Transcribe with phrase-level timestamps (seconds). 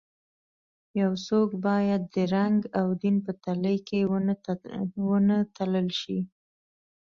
[1.01, 3.99] یو څوک باید د رنګ او دین په تلې کې
[5.05, 6.19] ونه تلل شي.